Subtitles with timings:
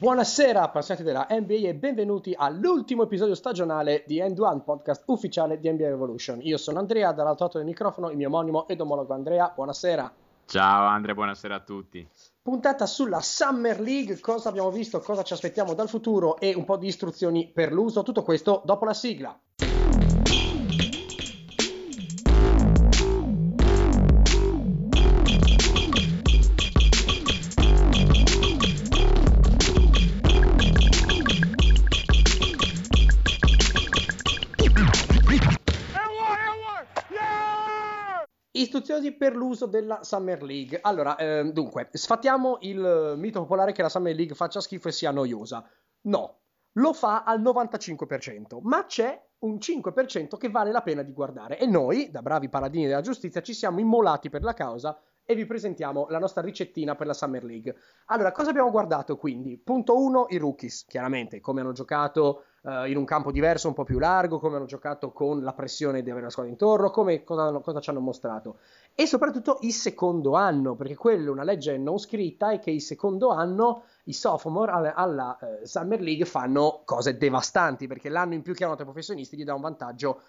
[0.00, 5.68] Buonasera appassionati della NBA e benvenuti all'ultimo episodio stagionale di End One, podcast ufficiale di
[5.68, 6.38] NBA Revolution.
[6.42, 9.50] Io sono Andrea, dall'altro lato del microfono il mio omonimo ed omologo Andrea.
[9.52, 10.14] Buonasera.
[10.46, 12.08] Ciao Andrea, buonasera a tutti.
[12.40, 16.76] Puntata sulla Summer League, cosa abbiamo visto, cosa ci aspettiamo dal futuro e un po'
[16.76, 18.04] di istruzioni per l'uso.
[18.04, 19.36] Tutto questo dopo la sigla.
[38.58, 40.80] Istruzioni per l'uso della Summer League.
[40.82, 45.12] Allora, ehm, dunque, sfattiamo il mito popolare che la Summer League faccia schifo e sia
[45.12, 45.64] noiosa.
[46.02, 46.40] No,
[46.72, 51.66] lo fa al 95%, ma c'è un 5% che vale la pena di guardare e
[51.66, 56.06] noi, da bravi paladini della giustizia, ci siamo immolati per la causa e vi presentiamo
[56.08, 57.76] la nostra ricettina per la Summer League.
[58.06, 59.56] Allora, cosa abbiamo guardato quindi?
[59.58, 63.84] Punto 1, i rookies, chiaramente, come hanno giocato uh, in un campo diverso, un po'
[63.84, 67.50] più largo, come hanno giocato con la pressione di avere la squadra intorno, come, cosa,
[67.60, 68.58] cosa ci hanno mostrato.
[68.94, 72.82] E soprattutto il secondo anno, perché quello è una legge non scritta è che il
[72.82, 78.42] secondo anno i sophomore alla, alla uh, Summer League fanno cose devastanti, perché l'anno in
[78.42, 80.20] più che hanno tra professionisti gli dà un vantaggio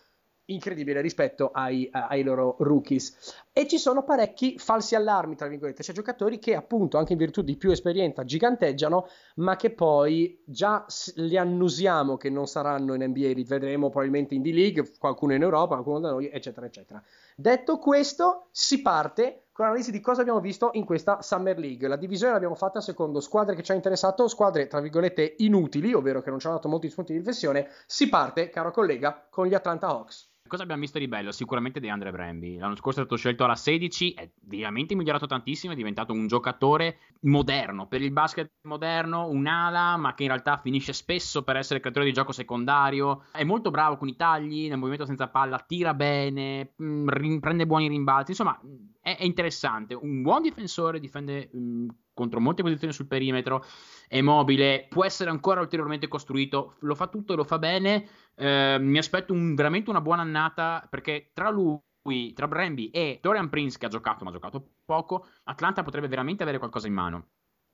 [0.54, 3.36] incredibile rispetto ai, uh, ai, loro rookies.
[3.54, 7.42] E ci sono parecchi falsi allarmi, tra virgolette, cioè giocatori che appunto, anche in virtù
[7.42, 13.34] di più esperienza, giganteggiano, ma che poi già li annusiamo che non saranno in NBA,
[13.34, 17.02] li vedremo probabilmente in D-League, qualcuno in Europa, qualcuno da noi, eccetera, eccetera.
[17.36, 21.86] Detto questo, si parte con l'analisi di cosa abbiamo visto in questa Summer League.
[21.86, 26.22] La divisione l'abbiamo fatta secondo squadre che ci hanno interessato, squadre tra virgolette inutili, ovvero
[26.22, 27.68] che non ci hanno dato molti spunti di riflessione.
[27.86, 30.29] Si parte, caro collega, con gli Atlanta Hawks.
[30.50, 31.32] Cosa abbiamo visto di bello?
[31.32, 32.58] Sicuramente di Andre Bramby.
[32.58, 36.98] L'anno scorso è stato scelto alla 16, è veramente migliorato tantissimo, è diventato un giocatore
[37.22, 42.06] moderno, per il basket moderno, un'ala, ma che in realtà finisce spesso per essere creatore
[42.06, 43.26] di gioco secondario.
[43.32, 47.88] È molto bravo con i tagli, nel movimento senza palla, tira bene, mm, prende buoni
[47.88, 48.60] rimbalzi, insomma
[49.02, 49.94] è, è, interessante.
[49.94, 53.64] Un buon difensore, difende mh, mm, contro molte posizioni sul perimetro,
[54.10, 58.08] è mobile, può essere ancora ulteriormente costruito, lo fa tutto e lo fa bene
[58.40, 63.50] eh, mi aspetto un, veramente una buona annata perché tra lui, tra Bramby e Dorian
[63.50, 67.28] Prince che ha giocato ma ha giocato poco, Atlanta potrebbe veramente avere qualcosa in mano.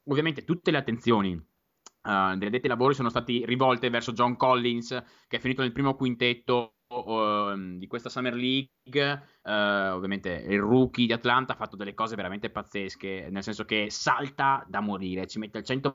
[0.09, 4.89] Ovviamente tutte le attenzioni uh, degli addetti ai lavori sono state rivolte verso John Collins
[5.27, 11.13] che è finito nel primo quintetto di questa Summer League, uh, ovviamente il rookie di
[11.13, 15.57] Atlanta ha fatto delle cose veramente pazzesche, nel senso che salta da morire, ci mette
[15.57, 15.93] al 100%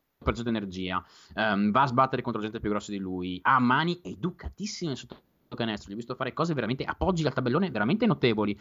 [0.48, 1.02] energia,
[1.34, 5.22] um, va a sbattere contro gente più grossa di lui, ha mani educatissime sotto
[5.56, 8.58] canestro, gli ho visto fare cose veramente, appoggi al tabellone veramente notevoli.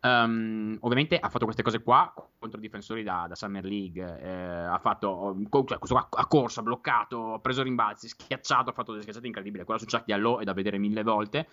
[0.00, 4.78] Um, ovviamente ha fatto queste cose qua contro difensori da, da Summer League, eh, ha
[4.78, 5.34] fatto,
[5.66, 5.78] cioè,
[6.10, 9.64] ha corso, ha bloccato, ha preso rimbalzi, schiacciato, ha fatto delle schiacciate incredibili.
[9.64, 11.48] Quella su Chuck Diallo è da vedere mille volte.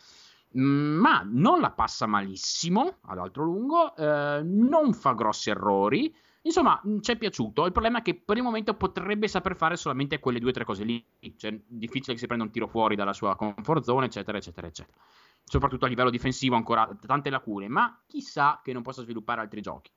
[0.57, 6.13] Mm, ma non la passa malissimo ad alto lungo, eh, non fa grossi errori.
[6.43, 7.65] Insomma, mm, ci è piaciuto.
[7.65, 10.63] Il problema è che per il momento potrebbe saper fare solamente quelle due o tre
[10.65, 11.03] cose lì.
[11.37, 14.97] Cioè, difficile che si prenda un tiro fuori dalla sua comfort zone, eccetera, eccetera, eccetera.
[15.43, 19.91] Soprattutto a livello difensivo ancora tante lacune, ma chissà che non possa sviluppare altri giochi.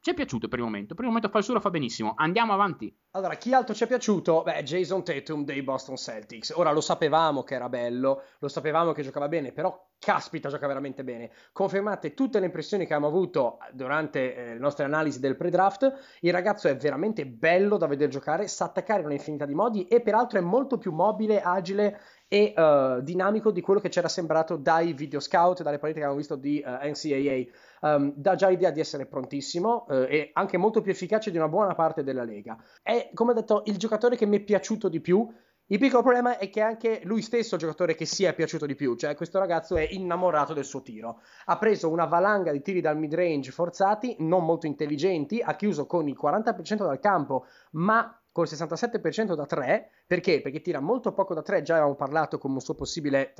[0.00, 0.94] Ci è piaciuto per il momento.
[0.94, 2.14] Per il momento fa il suo, fa benissimo.
[2.16, 2.96] Andiamo avanti.
[3.12, 4.42] Allora, chi altro ci è piaciuto?
[4.42, 6.50] Beh, Jason Tatum dei Boston Celtics.
[6.54, 11.02] Ora lo sapevamo che era bello, lo sapevamo che giocava bene, però caspita, gioca veramente
[11.02, 11.30] bene.
[11.52, 15.92] Confermate tutte le impressioni che abbiamo avuto durante eh, le nostre analisi del pre-draft.
[16.20, 20.00] Il ragazzo è veramente bello da vedere giocare, sa attaccare in un'infinità di modi e
[20.00, 21.98] peraltro è molto più mobile, agile
[22.28, 26.16] e uh, dinamico di quello che c'era sembrato dai video scout, dalle partite che abbiamo
[26.16, 27.52] visto di uh, eh, NCAA.
[27.80, 31.48] Um, dà già l'idea di essere prontissimo uh, e anche molto più efficace di una
[31.48, 32.56] buona parte della lega.
[32.82, 35.28] È, come detto, il giocatore che mi è piaciuto di più.
[35.70, 38.64] Il piccolo problema è che anche lui stesso è il giocatore che si è piaciuto
[38.64, 41.20] di più, cioè questo ragazzo è innamorato del suo tiro.
[41.44, 45.84] Ha preso una valanga di tiri dal mid range forzati, non molto intelligenti, ha chiuso
[45.84, 50.40] con il 40% dal campo, ma col 67% da 3, perché?
[50.40, 53.34] Perché tira molto poco da 3, già avevamo parlato come un suo possibile,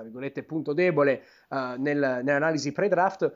[0.44, 3.32] punto debole uh, nel, nell'analisi pre-draft,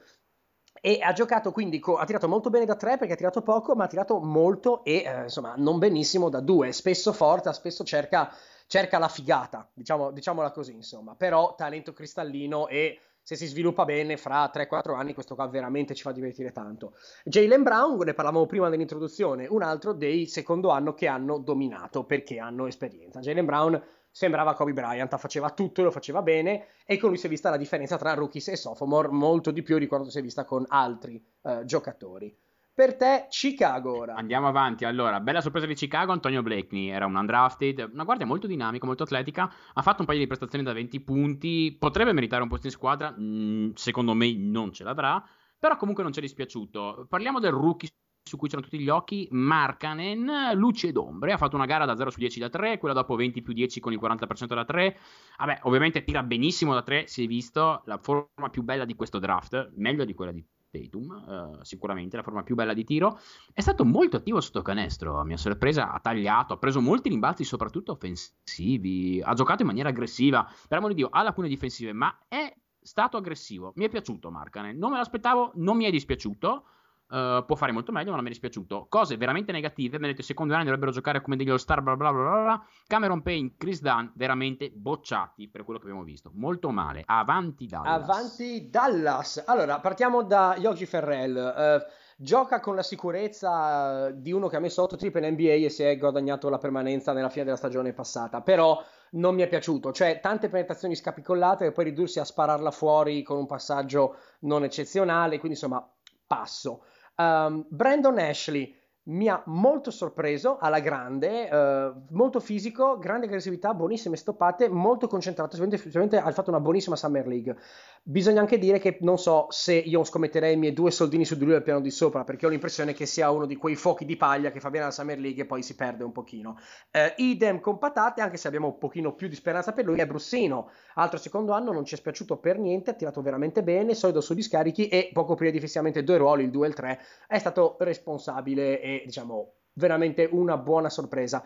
[0.85, 3.77] e ha giocato quindi, co- ha tirato molto bene da 3 perché ha tirato poco,
[3.77, 8.35] ma ha tirato molto e eh, insomma non benissimo da 2, spesso forte, spesso cerca,
[8.67, 14.17] cerca la figata, diciamo, diciamola così insomma, però talento cristallino e se si sviluppa bene
[14.17, 16.95] fra 3-4 anni questo qua veramente ci fa divertire tanto.
[17.23, 22.41] Jalen Brown, ne parlavamo prima dell'introduzione, un altro dei secondo anno che hanno dominato perché
[22.41, 23.21] hanno esperienza.
[23.21, 23.81] Jalen Brown
[24.13, 27.51] sembrava Kobe Bryant, faceva tutto e lo faceva bene e con lui si è vista
[27.51, 30.65] la differenza tra rookies e sophomore molto di più di quanto si è vista con
[30.69, 32.37] altri uh, giocatori.
[32.75, 34.15] per te Chicago ora.
[34.15, 34.85] Andiamo avanti.
[34.85, 39.03] Allora, bella sorpresa di Chicago, Antonio Blakeney era un undrafted, una guardia molto dinamica, molto
[39.03, 42.73] atletica, ha fatto un paio di prestazioni da 20 punti, potrebbe meritare un posto in
[42.73, 45.23] squadra, mm, secondo me non ce l'avrà,
[45.59, 47.07] però comunque non ci è dispiaciuto.
[47.09, 47.89] Parliamo del rookie
[48.33, 51.95] su cui c'erano tutti gli occhi, Markanen, luce ed ombre, ha fatto una gara da
[51.95, 54.99] 0 su 10 da 3, quella dopo 20 più 10 con il 40% da 3,
[55.37, 59.19] vabbè ovviamente tira benissimo da 3, si è visto, la forma più bella di questo
[59.19, 63.21] draft, meglio di quella di Tatum, uh, sicuramente la forma più bella di tiro,
[63.53, 67.45] è stato molto attivo sotto canestro, a mia sorpresa ha tagliato, ha preso molti rimbalzi
[67.45, 72.19] soprattutto offensivi, ha giocato in maniera aggressiva, per amore di Dio ha lacune difensive, ma
[72.27, 72.51] è
[72.81, 76.65] stato aggressivo, mi è piaciuto Markanen, non me l'aspettavo, non mi è dispiaciuto,
[77.13, 78.87] Uh, può fare molto meglio, ma non mi è dispiaciuto.
[78.89, 82.11] Cose veramente negative, mi detto i secondi anni dovrebbero giocare come degli all-star, bla bla
[82.11, 82.65] bla bla.
[82.87, 86.31] Cameron Payne, Chris Dunn, veramente bocciati per quello che abbiamo visto.
[86.33, 87.03] Molto male.
[87.05, 88.03] Avanti Dallas.
[88.03, 89.43] Avanti Dallas.
[89.45, 91.37] Allora, partiamo da Yogi Ferrell.
[91.37, 95.69] Uh, gioca con la sicurezza di uno che ha messo 8 triple in NBA e
[95.69, 98.41] si è guadagnato la permanenza nella fine della stagione passata.
[98.41, 99.93] Però non mi è piaciuto.
[99.93, 105.39] Cioè, tante penetrazioni scapicollate e poi ridursi a spararla fuori con un passaggio non eccezionale.
[105.39, 105.87] Quindi, insomma,
[106.27, 106.85] passo.
[107.19, 108.75] Um, Brandon Ashley
[109.05, 115.57] mi ha molto sorpreso alla grande, uh, molto fisico, grande aggressività, buonissime stoppate, molto concentrato,
[115.57, 117.57] sicuramente ha fatto una buonissima Summer League.
[118.05, 121.45] Bisogna anche dire che non so se io scommetterei i miei due soldini su di
[121.45, 124.17] lui al piano di sopra, perché ho l'impressione che sia uno di quei fuochi di
[124.17, 126.59] paglia che fa bene alla Summer League e poi si perde un pochino.
[126.93, 130.07] Uh, idem con patate, anche se abbiamo un pochino più di speranza per lui, è
[130.07, 130.71] Brussino.
[130.95, 134.43] Altro secondo anno, non ci è spiaciuto per niente, ha tirato veramente bene, solido sugli
[134.43, 137.77] scarichi e poco prima di effettivamente due ruoli, il 2 e il 3, è stato
[137.81, 141.43] responsabile e diciamo veramente una buona sorpresa.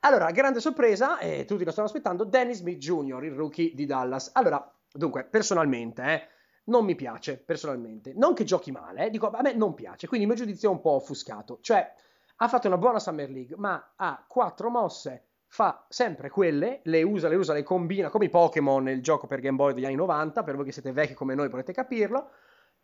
[0.00, 4.30] Allora, grande sorpresa, e tutti lo stanno aspettando, Dennis Smith Jr., il rookie di Dallas.
[4.34, 6.28] Allora, Dunque, personalmente, eh,
[6.66, 8.12] non mi piace, personalmente.
[8.14, 10.72] Non che giochi male, eh, dico, a me non piace, quindi il mio giudizio è
[10.72, 11.58] un po' offuscato.
[11.60, 11.92] Cioè,
[12.36, 17.26] ha fatto una buona Summer League, ma ha quattro mosse, fa sempre quelle, le usa,
[17.26, 20.44] le usa, le combina, come i Pokémon nel gioco per Game Boy degli anni 90,
[20.44, 22.30] per voi che siete vecchi come noi potete capirlo,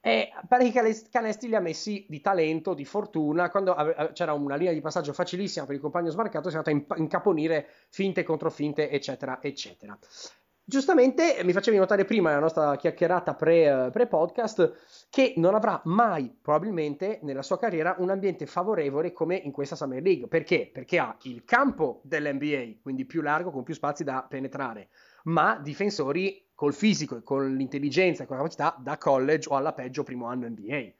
[0.02, 3.50] e parecchi canestri li ha messi di talento, di fortuna.
[3.50, 3.74] Quando
[4.12, 7.68] c'era una linea di passaggio facilissima per il compagno smarcato, si è andato a incaponire
[7.90, 9.98] finte contro finte, eccetera, eccetera.
[10.70, 16.32] Giustamente mi facevi notare prima nella nostra chiacchierata pre, eh, pre-podcast che non avrà mai,
[16.40, 20.28] probabilmente, nella sua carriera un ambiente favorevole come in questa Summer League.
[20.28, 20.70] Perché?
[20.72, 24.90] Perché ha il campo dell'NBA, quindi più largo, con più spazi da penetrare,
[25.24, 29.72] ma difensori col fisico e con l'intelligenza e con la capacità da college o alla
[29.72, 30.92] peggio primo anno NBA.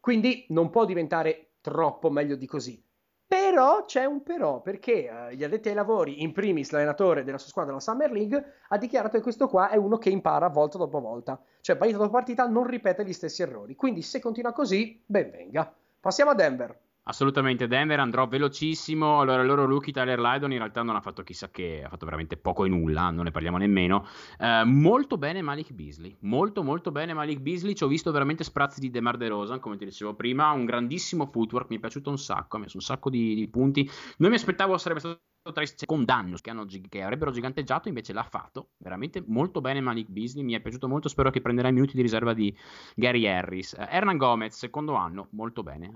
[0.00, 2.82] Quindi non può diventare troppo meglio di così.
[3.24, 7.50] Però c'è un però, perché uh, gli addetti ai lavori, in primis l'allenatore della sua
[7.50, 10.98] squadra, la Summer League, ha dichiarato che questo qua è uno che impara volta dopo
[10.98, 11.40] volta.
[11.60, 13.76] Cioè, partita dopo partita non ripete gli stessi errori.
[13.76, 15.72] Quindi, se continua così, ben venga.
[16.00, 16.76] Passiamo a Denver.
[17.08, 19.20] Assolutamente Denver, andrò velocissimo.
[19.20, 22.04] Allora, il loro rookie Tyler Lydon in realtà non ha fatto chissà che, ha fatto
[22.04, 24.06] veramente poco e nulla, non ne parliamo nemmeno.
[24.38, 28.78] Eh, molto bene Malik Beasley, molto molto bene Malik Beasley, ci ho visto veramente sprazzi
[28.78, 32.56] di DeMar DeRozan, come ti dicevo prima, un grandissimo footwork, mi è piaciuto un sacco,
[32.56, 33.90] ha messo un sacco di, di punti.
[34.18, 35.20] Non mi aspettavo sarebbe stato
[35.50, 36.12] tra i secondi
[36.42, 40.44] che, che, avrebbero giganteggiato, invece l'ha fatto veramente molto bene Malik Beasley.
[40.44, 41.08] Mi è piaciuto molto.
[41.08, 42.54] Spero che prenderà i minuti di riserva di
[42.94, 43.72] Gary Harris.
[43.72, 45.90] Uh, Hernan Gomez, secondo anno, molto bene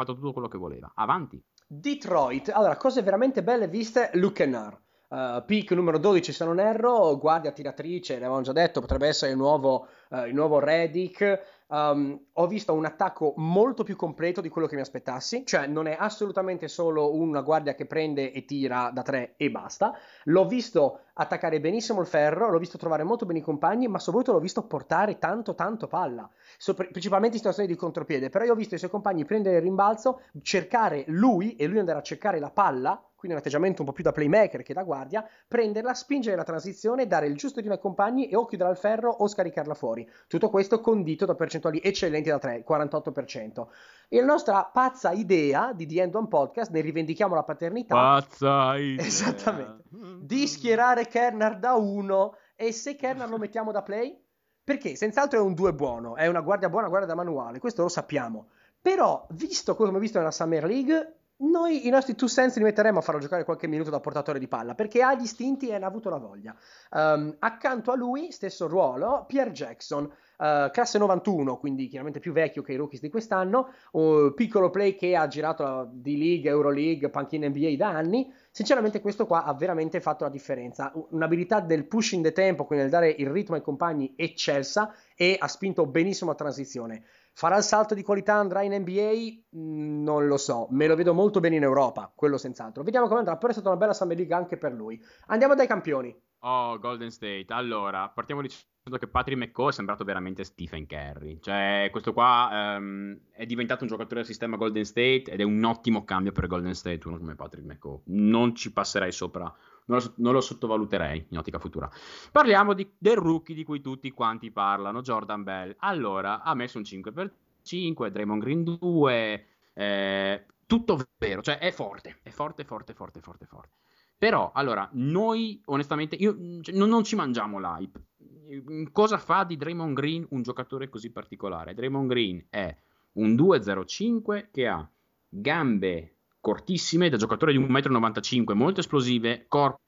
[0.00, 0.90] fatto tutto quello che voleva.
[0.94, 1.42] Avanti.
[1.66, 4.78] Detroit, allora, cose veramente belle viste, Luke Kennard.
[5.10, 9.36] Uh, pick numero 12 se non erro, guardia tiratrice, l'avevamo già detto, potrebbe essere il
[9.36, 11.59] nuovo, uh, nuovo Redick.
[11.72, 15.86] Um, ho visto un attacco molto più completo di quello che mi aspettassi, cioè non
[15.86, 19.96] è assolutamente solo una guardia che prende e tira da tre e basta.
[20.24, 24.32] L'ho visto attaccare benissimo il ferro, l'ho visto trovare molto bene i compagni, ma soprattutto
[24.32, 28.30] l'ho visto portare tanto tanto palla, Sopra- principalmente in situazioni di contropiede.
[28.30, 32.00] Però io ho visto i suoi compagni prendere il rimbalzo, cercare lui e lui andare
[32.00, 35.22] a cercare la palla quindi un atteggiamento un po' più da playmaker che da guardia,
[35.46, 39.10] prenderla, spingere la transizione, dare il giusto ritmo ai compagni e o chiudere al ferro
[39.10, 40.08] o scaricarla fuori.
[40.26, 43.66] Tutto questo condito da percentuali eccellenti da 3, 48%.
[44.08, 47.94] E la nostra pazza idea di The End One Podcast, ne rivendichiamo la paternità.
[47.94, 49.04] Pazza idea.
[49.04, 49.84] Esattamente.
[50.22, 54.18] Di schierare Kerner da 1 e se Kerner lo mettiamo da play?
[54.64, 57.88] Perché senz'altro è un 2 buono, è una guardia buona, guardia da manuale, questo lo
[57.88, 58.48] sappiamo.
[58.80, 62.98] Però, visto come abbiamo visto nella Summer League, noi i nostri two cents li metteremo
[62.98, 65.84] a farlo giocare qualche minuto da portatore di palla perché ha gli istinti e ne
[65.84, 66.54] ha avuto la voglia.
[66.90, 72.62] Um, accanto a lui, stesso ruolo, Pierre Jackson, uh, classe 91, quindi chiaramente più vecchio
[72.62, 77.48] che i rookies di quest'anno, un piccolo play che ha girato di League, Euroleague, panchina
[77.48, 78.30] NBA da anni.
[78.50, 80.92] Sinceramente, questo qua ha veramente fatto la differenza.
[81.10, 85.36] Un'abilità del push in the tempo, quindi nel dare il ritmo ai compagni eccelsa e
[85.38, 87.04] ha spinto benissimo a transizione
[87.40, 89.56] Farà il salto di qualità, andrà in NBA?
[89.56, 92.82] Mm, non lo so, me lo vedo molto bene in Europa, quello senz'altro.
[92.82, 95.02] Vediamo come andrà, però è stata una bella Summer League anche per lui.
[95.28, 96.14] Andiamo dai campioni.
[96.40, 97.46] Oh, Golden State.
[97.48, 101.38] Allora, partiamo dicendo che Patrick McCaw è sembrato veramente Stephen Curry.
[101.40, 105.64] Cioè, questo qua um, è diventato un giocatore del sistema Golden State ed è un
[105.64, 108.02] ottimo cambio per Golden State, uno come Patrick McCaw.
[108.08, 109.50] Non ci passerei sopra,
[109.90, 111.90] non lo, non lo sottovaluterei in ottica futura.
[112.30, 115.74] Parliamo di, del rookie di cui tutti quanti parlano, Jordan Bell.
[115.80, 122.30] Allora, ha messo un 5x5, Draymond Green 2, eh, tutto vero, cioè è forte, è
[122.30, 123.74] forte, forte, forte, forte, forte.
[124.16, 128.90] Però, allora, noi onestamente io, cioè, non, non, ci mangiamo l'hype.
[128.92, 131.74] Cosa fa di Draymond Green un giocatore così particolare?
[131.74, 132.76] Draymond Green è
[133.12, 134.88] un 2-0-5 che ha
[135.28, 139.78] gambe cortissime da giocatore di 1,95 m, molto esplosive, corpo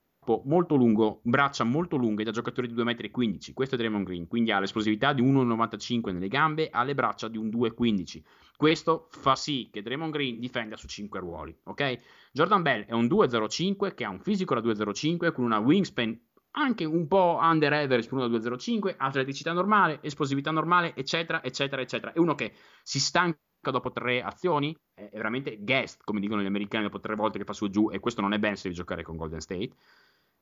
[0.45, 3.53] molto lungo, braccia molto lunghe da giocatore di 2,15 m.
[3.53, 7.37] Questo è Draymond Green, quindi ha l'esplosività di 1,95 nelle gambe, ha le braccia di
[7.37, 8.21] un 2,15.
[8.55, 11.97] Questo fa sì che Draymond Green difenda su 5 ruoli, ok?
[12.31, 16.17] Jordan Bell è un 2,05 che ha un fisico da 2,05 con una wingspan
[16.55, 21.81] anche un po' under average per uno da 2,05, atleticità normale, esplosività normale, eccetera, eccetera,
[21.81, 22.13] eccetera.
[22.13, 23.39] È uno che si stanca
[23.71, 27.53] dopo tre azioni, è veramente guest, come dicono gli americani, dopo tre volte che fa
[27.53, 29.71] su e giù, e questo non è bene se devi giocare con Golden State.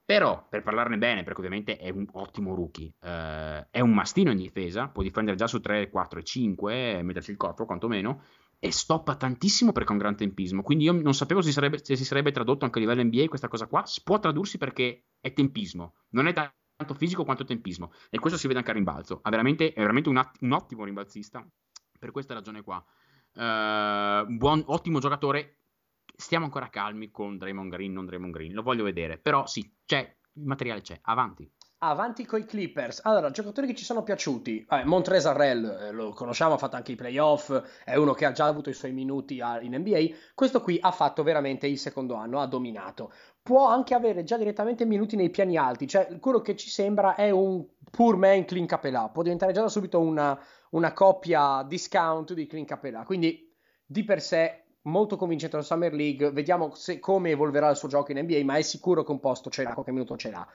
[0.04, 4.38] Però, per parlarne bene, perché ovviamente è un ottimo rookie, eh, è un mastino in
[4.38, 8.24] difesa, può difendere già su 3, 4 e 5, metterci il corpo quantomeno,
[8.63, 10.62] e stoppa tantissimo perché ha un gran tempismo.
[10.62, 13.48] Quindi io non sapevo se, sarebbe, se si sarebbe tradotto anche a livello NBA questa
[13.48, 13.84] cosa qua.
[14.04, 17.92] Può tradursi perché è tempismo, non è tanto fisico quanto tempismo.
[18.12, 19.22] E questo si vede anche a rimbalzo.
[19.24, 21.44] Veramente, è veramente un, att- un, ottimo rimbalzista
[21.98, 22.84] per questa ragione qua.
[23.34, 25.62] Uh, buon, ottimo giocatore
[26.22, 30.16] stiamo ancora calmi con Draymond Green, non Draymond Green, lo voglio vedere, però sì, c'è,
[30.34, 31.52] il materiale c'è, avanti.
[31.84, 33.02] Avanti coi Clippers.
[33.04, 34.68] Allora, giocatori che ci sono piaciuti.
[34.70, 38.46] Eh, Montrezarrell, eh, lo conosciamo, ha fatto anche i playoff, è uno che ha già
[38.46, 40.16] avuto i suoi minuti a, in NBA.
[40.36, 43.12] Questo qui ha fatto veramente il secondo anno, ha dominato.
[43.42, 47.32] Può anche avere già direttamente minuti nei piani alti, cioè quello che ci sembra è
[47.32, 49.10] un poor man Clean Capella.
[49.10, 50.40] Può diventare già da subito una,
[50.72, 53.04] una coppia discount di Clean Capella.
[53.04, 53.50] Quindi
[53.86, 58.12] di per sé molto convincente alla Summer League, vediamo se, come evolverà il suo gioco
[58.12, 60.48] in NBA, ma è sicuro che un posto ce l'ha, qualche minuto ce l'ha.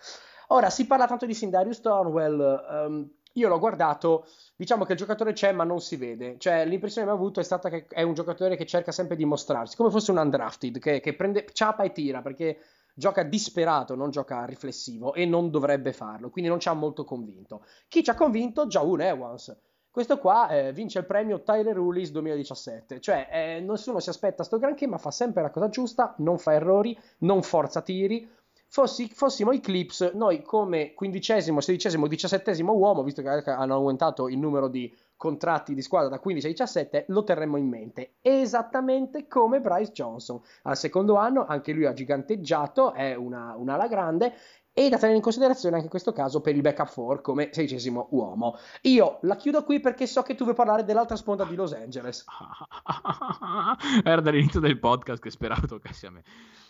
[0.48, 5.32] Ora, si parla tanto di Sindarius Thornwell, um, io l'ho guardato, diciamo che il giocatore
[5.32, 8.14] c'è ma non si vede, cioè l'impressione che ho avuto è stata che è un
[8.14, 11.92] giocatore che cerca sempre di mostrarsi, come fosse un undrafted, che, che prende ciapa e
[11.92, 12.58] tira, perché
[12.94, 17.64] gioca disperato, non gioca riflessivo e non dovrebbe farlo, quindi non ci ha molto convinto.
[17.88, 18.66] Chi ci ha convinto?
[18.66, 19.54] Jaun Evans
[19.96, 24.58] questo qua eh, vince il premio Tyler Ulis 2017, cioè eh, nessuno si aspetta sto
[24.58, 28.30] granché, ma fa sempre la cosa giusta, non fa errori, non forza tiri.
[28.68, 34.36] Fossi, fossimo i Clips, noi come quindicesimo, sedicesimo, diciassettesimo uomo, visto che hanno aumentato il
[34.36, 38.16] numero di contratti di squadra da 15 a 17, lo terremmo in mente.
[38.20, 40.38] Esattamente come Bryce Johnson.
[40.64, 44.34] Al secondo anno anche lui ha giganteggiato, è una, un'ala grande
[44.78, 48.08] e da tenere in considerazione anche in questo caso per il backup 4 come sedicesimo
[48.10, 48.58] uomo.
[48.82, 52.26] Io la chiudo qui perché so che tu vuoi parlare dell'altra sponda di Los Angeles.
[54.04, 56.22] Era dall'inizio del podcast che speravo toccasse a me.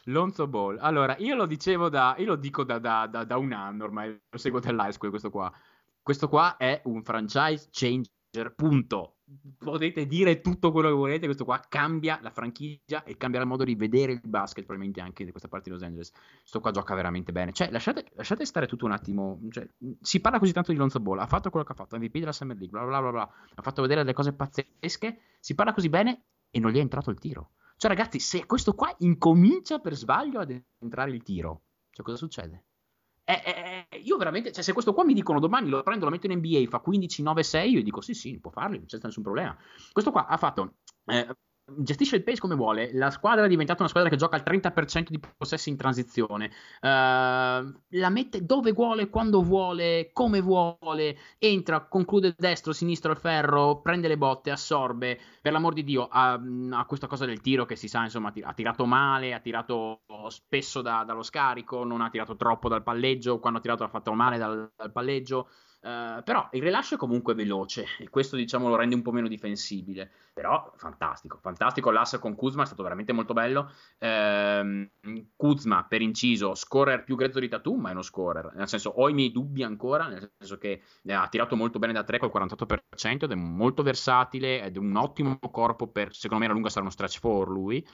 [0.05, 0.79] Lonzo Ball.
[0.81, 4.17] Allora, io lo dicevo da, io lo dico da, da, da, da un anno ormai,
[4.31, 5.53] lo seguo dall'high school questo qua.
[6.01, 9.16] Questo qua è un franchise changer, punto
[9.59, 13.65] potete dire tutto quello che volete, questo qua cambia la franchigia e cambierà il modo
[13.65, 16.13] di vedere il basket, probabilmente anche di questa parte di Los Angeles.
[16.41, 17.53] Questo qua gioca veramente bene.
[17.53, 19.41] Cioè, lasciate, lasciate stare tutto un attimo.
[19.51, 19.69] Cioè,
[20.01, 22.33] si parla così tanto di Lonzo Ball, ha fatto quello che ha fatto, MVP della
[22.33, 25.89] Summer League, bla bla bla bla, ha fatto vedere delle cose pazzesche, si parla così
[25.89, 27.51] bene e non gli è entrato il tiro.
[27.77, 32.65] Cioè, ragazzi, se questo qua incomincia per sbaglio ad entrare il tiro, cioè cosa succede?
[33.25, 36.27] Eh, eh, io veramente, cioè, se questo qua mi dicono domani lo prendo, lo metto
[36.27, 39.23] in NBA, fa 15, 9, 6, io dico sì, sì, può farli, non c'è nessun
[39.23, 39.57] problema.
[39.93, 40.77] Questo qua ha fatto
[41.07, 41.27] eh,
[41.79, 42.91] gestisce il pace come vuole.
[42.93, 46.51] La squadra è diventata una squadra che gioca al 30% di possessi in transizione.
[46.81, 51.19] Uh, la mette dove vuole, quando vuole, come vuole.
[51.39, 55.19] Entra, conclude destro, sinistro al ferro, prende le botte, assorbe.
[55.41, 58.53] Per l'amor di Dio, ha, ha questa cosa del tiro che si sa, insomma, ha
[58.53, 63.41] tirato male, ha tirato spesso da, dallo scarico, non ha tirato troppo dal palleggio.
[63.41, 65.49] Quando ha tirato ha fatto male dal, dal palleggio.
[65.87, 69.29] Uh, però il rilascio è comunque veloce e questo diciamo lo rende un po' meno
[69.29, 70.11] difensibile.
[70.35, 71.93] Però fantastico, fantastico.
[71.93, 73.71] L'asse con Kuzma è stato veramente molto bello.
[74.01, 74.89] Uh,
[75.37, 78.53] Kuzma, per inciso, scorer più grezzo di Tatum, ma è uno scorer.
[78.57, 82.03] Nel senso, ho i miei dubbi ancora, nel senso che ha tirato molto bene da
[82.03, 86.51] 3 col 48% ed è molto versatile ed è un ottimo corpo per, secondo me,
[86.51, 87.87] a lunga sarà uno stretch for lui.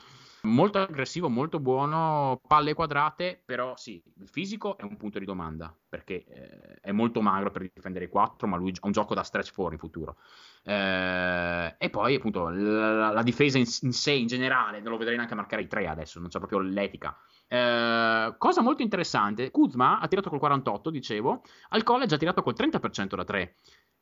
[0.43, 5.75] Molto aggressivo, molto buono, palle quadrate, però sì, il fisico è un punto di domanda,
[5.89, 9.23] perché eh, è molto magro per difendere i 4, ma lui ha un gioco da
[9.23, 10.17] stretch 4 in futuro.
[10.65, 15.17] Eh, e poi appunto la, la difesa in, in, sé in generale, non lo vedrei
[15.17, 17.17] neanche marcare i 3 adesso, non c'è proprio l'etica.
[17.47, 22.55] Eh, cosa molto interessante, Kuzma ha tirato col 48, dicevo, al college ha tirato col
[22.57, 23.57] 30% da 3.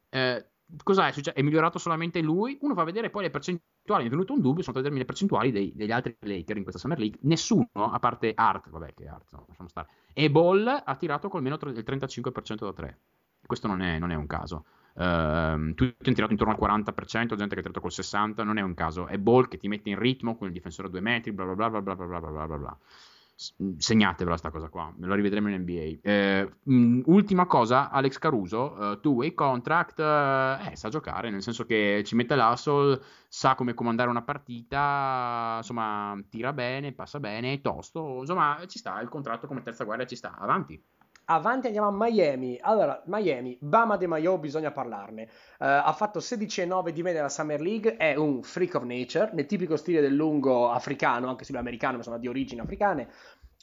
[0.08, 0.46] Eh,
[0.82, 1.12] cos'è?
[1.12, 2.58] È migliorato solamente lui?
[2.60, 4.02] Uno va a vedere poi le percentuali.
[4.02, 6.80] Mi è venuto un dubbio, sono vedermi le percentuali dei, degli altri Laker in questa
[6.80, 7.18] Summer League.
[7.22, 9.88] Nessuno, a parte Art, vabbè, che Art, no, lasciamo stare.
[10.12, 12.98] E Ball ha tirato col meno il 35% da 3.
[13.46, 14.64] Questo non è, non è un caso.
[14.92, 18.62] Uh, tutti hanno tirato intorno al 40%, gente che ha tirato col 60%, non è
[18.62, 19.06] un caso.
[19.06, 21.54] È Ball che ti mette in ritmo con il difensore a due metri, bla bla
[21.54, 22.78] bla bla bla bla bla bla bla
[23.78, 25.98] segnatevela sta cosa qua, me la rivedremo in NBA.
[26.02, 31.64] Eh, mh, ultima cosa, Alex Caruso, uh, two-way contract, uh, eh, sa giocare, nel senso
[31.64, 37.60] che ci mette l'hustle, sa come comandare una partita, insomma, tira bene, passa bene, è
[37.60, 40.82] tosto, insomma, ci sta, il contratto come terza guardia ci sta, avanti.
[41.30, 42.58] Avanti andiamo a Miami.
[42.60, 45.22] Allora, Miami, Bama De Maio, bisogna parlarne.
[45.22, 49.46] Uh, ha fatto 16,9 di media nella Summer League, è un freak of nature, nel
[49.46, 53.08] tipico stile del lungo africano, anche se lui è americano, ma insomma di origini africane.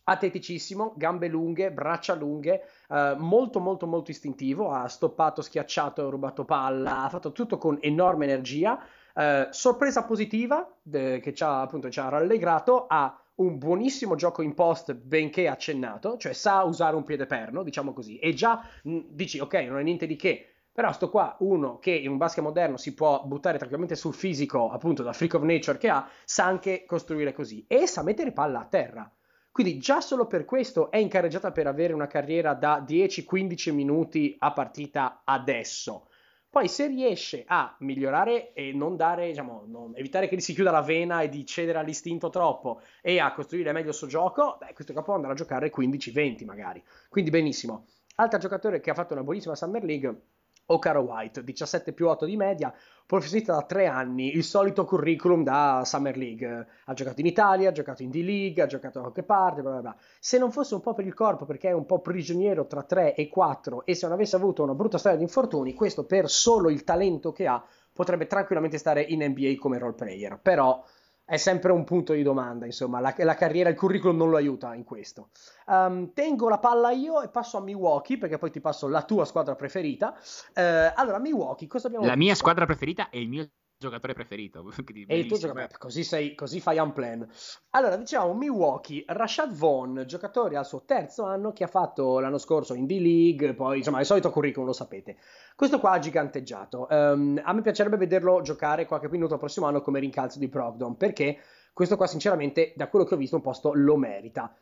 [0.06, 7.04] Atleticissimo, gambe lunghe, braccia lunghe, uh, molto molto molto istintivo, ha stoppato, schiacciato, rubato palla,
[7.04, 8.80] ha fatto tutto con enorme energia.
[9.14, 14.42] Uh, sorpresa positiva de- che ci ha appunto ci ha rallegrato, ha un buonissimo gioco
[14.42, 19.00] in post, benché accennato, cioè sa usare un piede perno, diciamo così, e già mh,
[19.10, 22.44] dici ok, non è niente di che, però sto qua, uno che in un basket
[22.44, 26.46] moderno si può buttare tranquillamente sul fisico, appunto da freak of nature che ha, sa
[26.46, 29.12] anche costruire così e sa mettere palla a terra.
[29.52, 34.52] Quindi già solo per questo è incarreggiata per avere una carriera da 10-15 minuti a
[34.54, 36.10] partita adesso.
[36.58, 40.72] Poi se riesce a migliorare e non dare, diciamo, non, evitare che gli si chiuda
[40.72, 44.74] la vena e di cedere all'istinto troppo e a costruire meglio il suo gioco, beh,
[44.74, 46.84] questo qua può andare a giocare 15-20 magari.
[47.10, 47.86] Quindi benissimo.
[48.16, 50.22] Altro giocatore che ha fatto una buonissima Summer League
[50.68, 52.74] O'Cara White, 17 più 8 di media,
[53.06, 56.68] professionista da 3 anni, il solito curriculum da Summer League.
[56.86, 59.82] Ha giocato in Italia, ha giocato in D-League, ha giocato da qualche parte, bla bla
[59.82, 59.96] bla.
[60.20, 63.16] Se non fosse un po' per il corpo, perché è un po' prigioniero tra 3
[63.16, 66.70] e 4, e se non avesse avuto una brutta storia di infortuni, questo per solo
[66.70, 70.38] il talento che ha, potrebbe tranquillamente stare in NBA come role player.
[70.42, 70.84] Però
[71.30, 74.74] è sempre un punto di domanda, insomma, la, la carriera, il curriculum non lo aiuta
[74.74, 75.32] in questo.
[75.66, 79.26] Um, tengo la palla io e passo a Milwaukee, perché poi ti passo la tua
[79.26, 80.16] squadra preferita.
[80.56, 82.26] Uh, allora, Milwaukee, cosa abbiamo La visto?
[82.26, 83.46] mia squadra preferita è il mio
[83.78, 84.66] giocatore preferito.
[85.08, 87.28] e il tuo giocatore, così, sei, così fai un plan.
[87.72, 92.74] Allora, diciamo Milwaukee, Rashad Vaughn, giocatore al suo terzo anno che ha fatto l'anno scorso
[92.74, 95.18] in D-League, poi insomma il solito curriculum, lo sapete.
[95.58, 96.86] Questo qua ha giganteggiato.
[96.88, 100.96] Um, a me piacerebbe vederlo giocare qualche minuto il prossimo anno come rincalzo di Brogdon,
[100.98, 101.40] perché
[101.74, 104.56] questo qua sinceramente, da quello che ho visto, un posto lo merita.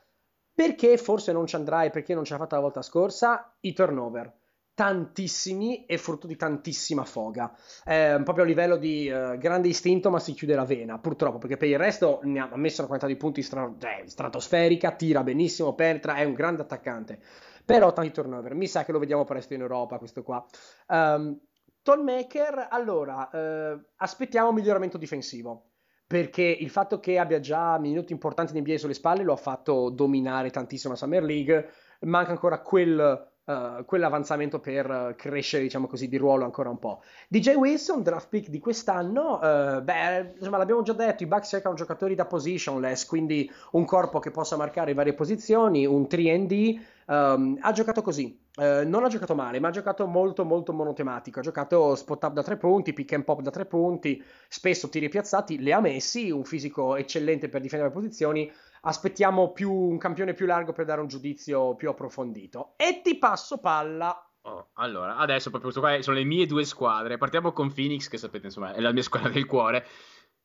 [0.54, 3.58] Perché forse non ci andrà e perché non ce l'ha fatta la volta scorsa?
[3.60, 4.32] I turnover
[4.74, 7.54] tantissimi e frutto di tantissima foga.
[7.86, 11.58] Eh, proprio a livello di uh, grande istinto, ma si chiude la vena, purtroppo, perché
[11.58, 15.74] per il resto ne ha messo una quantità di punti stra- eh, stratosferica, tira benissimo,
[15.74, 17.20] penetra, è un grande attaccante.
[17.66, 20.46] Però tanti turnover, mi sa che lo vediamo presto in Europa questo qua.
[20.88, 21.40] Um, ehm,
[21.82, 25.72] Tonmaker, allora, uh, aspettiamo un miglioramento difensivo
[26.08, 29.90] perché il fatto che abbia già minuti importanti in NBA sulle spalle lo ha fatto
[29.90, 31.70] dominare tantissimo la Summer League.
[32.02, 37.02] Manca ancora quel uh, quell'avanzamento per crescere, diciamo così, di ruolo ancora un po'.
[37.28, 41.76] DJ Wilson, draft pick di quest'anno, uh, beh, insomma, l'abbiamo già detto, i Bucks cercano
[41.76, 47.72] giocatori da positionless, quindi un corpo che possa marcare varie posizioni, un 3D, um, ha
[47.72, 48.40] giocato così.
[48.56, 51.40] Uh, non ha giocato male, ma ha giocato molto molto monotematico.
[51.40, 55.10] Ha giocato spot up da tre punti, pick and pop da tre punti, spesso tiri
[55.10, 58.50] piazzati, le ha messi, un fisico eccellente per difendere le posizioni
[58.86, 62.74] aspettiamo più, un campione più largo per dare un giudizio più approfondito.
[62.78, 64.18] E ti passo palla.
[64.42, 67.18] Oh, allora, adesso proprio qua sono le mie due squadre.
[67.18, 69.86] Partiamo con Phoenix, che sapete, insomma, è la mia squadra del cuore.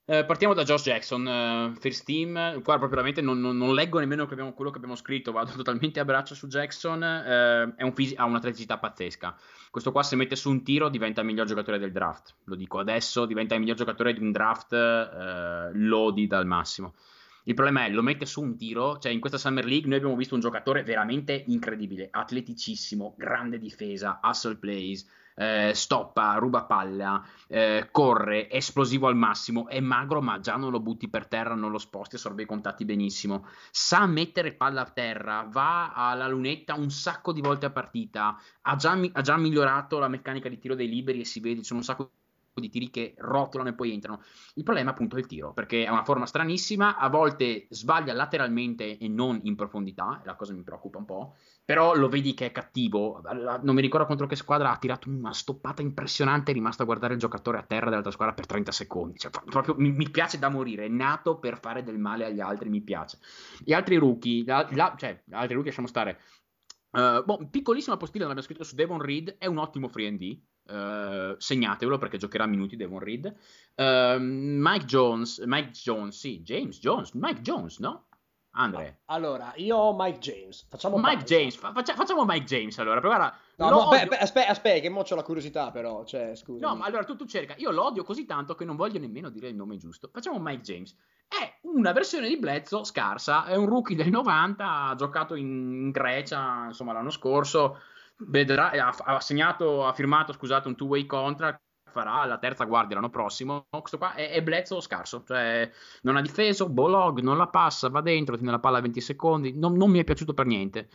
[0.06, 2.32] Eh, partiamo da Josh Jackson, uh, first team.
[2.62, 5.52] Qua proprio veramente non, non, non leggo nemmeno che abbiamo, quello che abbiamo scritto, vado
[5.54, 7.02] totalmente a braccio su Jackson.
[7.78, 9.36] Uh, un fisi- ha un'atleticità pazzesca.
[9.70, 12.36] Questo qua, se mette su un tiro, diventa il miglior giocatore del draft.
[12.44, 16.94] Lo dico adesso, diventa il miglior giocatore di un draft uh, lodi dal massimo.
[17.50, 20.14] Il problema è lo mette su un tiro, cioè in questa Summer League noi abbiamo
[20.14, 27.88] visto un giocatore veramente incredibile, atleticissimo, grande difesa, hustle plays, eh, stoppa, ruba palla, eh,
[27.90, 31.78] corre, esplosivo al massimo, è magro ma già non lo butti per terra, non lo
[31.78, 37.32] sposti, assorbe i contatti benissimo, sa mettere palla a terra, va alla lunetta un sacco
[37.32, 41.22] di volte a partita, ha già, ha già migliorato la meccanica di tiro dei liberi
[41.22, 42.12] e si vede, c'è un sacco
[42.54, 44.22] di tiri che rotolano e poi entrano.
[44.54, 48.98] Il problema appunto è il tiro, perché è una forma stranissima, a volte sbaglia lateralmente
[48.98, 52.46] e non in profondità, e la cosa mi preoccupa un po', però lo vedi che
[52.46, 53.22] è cattivo,
[53.62, 57.12] non mi ricordo contro che squadra ha tirato una stoppata impressionante, è rimasto a guardare
[57.12, 60.48] il giocatore a terra dell'altra squadra per 30 secondi, cioè, proprio mi, mi, piace da
[60.48, 63.18] morire, è nato per fare del male agli altri, mi piace.
[63.62, 66.18] Gli altri rookie, la, la, cioè, gli altri rookie lasciamo stare,
[66.90, 70.18] uh, boh, piccolissima postilla, non scritto su Devon Reed, è un ottimo free and
[70.70, 73.26] Uh, segnatevelo perché giocherà minuti Devon Reed.
[73.74, 78.06] Uh, Mike Jones, Mike Jones, sì, James Jones, Mike Jones, no?
[78.52, 79.02] Andre.
[79.06, 80.66] Allora, io ho Mike James.
[80.68, 81.56] Facciamo Mike James.
[81.56, 82.98] Faccia, facciamo Mike James allora.
[82.98, 86.04] Guarda, no, no, aspetta, aspetta, che mo c'ho la curiosità, però.
[86.04, 86.66] Cioè, scusa.
[86.66, 87.54] No, ma allora tu, tu cerca.
[87.58, 90.10] Io lo odio così tanto che non voglio nemmeno dire il nome giusto.
[90.12, 90.96] Facciamo Mike James.
[91.28, 93.44] È una versione di Bledsoe scarsa.
[93.44, 94.88] È un rookie del 90.
[94.88, 97.78] Ha giocato in Grecia, insomma, l'anno scorso.
[98.16, 103.10] Vedrà, ha, ha segnato, ha firmato, scusate, un two-way contract farà la terza guardia l'anno
[103.10, 103.66] prossimo.
[103.68, 105.70] Questo qua è, è Bledsoe scarso, cioè
[106.02, 109.52] non ha difeso, Bolog non la passa, va dentro, tiene la palla a 20 secondi,
[109.56, 110.88] non, non mi è piaciuto per niente.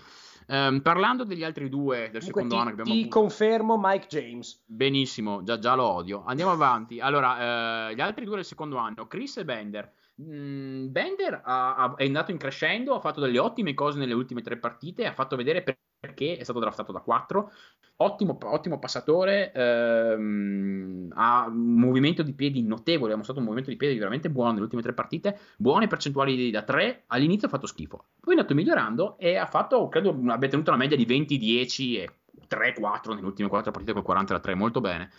[0.47, 3.79] Um, parlando degli altri due del Comunque secondo ti, anno che abbiamo ti avuto, confermo
[3.81, 4.63] Mike James.
[4.65, 6.23] Benissimo, già, già lo odio.
[6.25, 6.99] Andiamo avanti.
[6.99, 9.91] Allora, uh, gli altri due del secondo anno, Chris e Bender.
[10.21, 14.41] Mm, Bender ha, ha, è andato in crescendo, ha fatto delle ottime cose nelle ultime
[14.41, 15.63] tre partite, ha fatto vedere
[16.05, 17.51] perché è stato draftato da 4.
[17.97, 23.77] Ottimo, ottimo passatore, ehm, ha un movimento di piedi notevole, ha mostrato un movimento di
[23.77, 28.07] piedi veramente buono nelle ultime tre partite, buone percentuali da 3, all'inizio ha fatto schifo,
[28.19, 32.09] poi è andato migliorando e ha fatto, credo, abbia tenuto una media di 20-10 e
[32.49, 35.09] 3-4 nelle ultime 4 partite con 40 da 3, molto bene.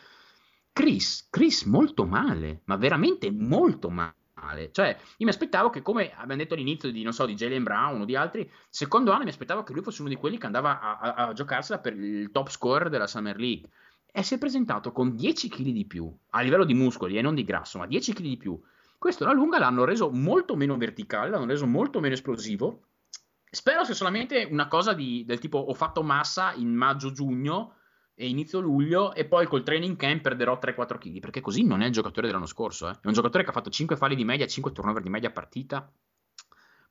[0.74, 4.70] Chris, Chris molto male, ma veramente molto male male.
[4.72, 8.00] Cioè, io mi aspettavo che, come abbiamo detto all'inizio di, non so, di Jalen Brown
[8.00, 10.80] o di altri, secondo anno mi aspettavo che lui fosse uno di quelli che andava
[10.80, 13.68] a, a, a giocarsela per il top scorer della Summer League.
[14.12, 17.34] E si è presentato con 10 kg di più, a livello di muscoli e non
[17.34, 18.58] di grasso, ma 10 kg di più.
[18.98, 22.82] Questo alla lunga l'hanno reso molto meno verticale, l'hanno reso molto meno esplosivo.
[23.48, 27.74] Spero sia solamente una cosa di, del tipo ho fatto massa in maggio-giugno
[28.18, 31.86] e inizio luglio e poi col training camp perderò 3-4 kg, perché così non è
[31.86, 32.92] il giocatore dell'anno scorso, eh.
[32.92, 35.92] è un giocatore che ha fatto 5 falli di media, 5 turnover di media partita.